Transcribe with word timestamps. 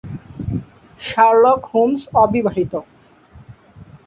Sherlock 0.99 1.61
Holmes 1.71 2.01
অবিবাহিত। 2.23 2.73